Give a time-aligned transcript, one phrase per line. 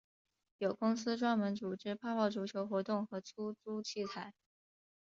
[0.57, 4.33] 有公司专门组织泡泡足球活动和出租器材。